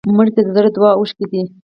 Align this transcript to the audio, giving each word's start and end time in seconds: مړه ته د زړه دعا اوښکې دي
مړه 0.17 0.31
ته 0.35 0.41
د 0.45 0.49
زړه 0.55 0.69
دعا 0.75 0.91
اوښکې 0.95 1.25
دي 1.31 1.41